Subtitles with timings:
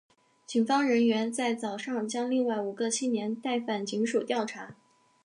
[0.47, 4.75] 警方人员在早上将另外五个青年带返警署调查。